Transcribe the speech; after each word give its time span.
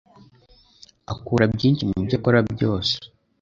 Akura 1.11 1.43
byinshi 1.55 1.83
mubyo 1.89 2.15
akora 2.19 2.39
byose. 2.53 2.93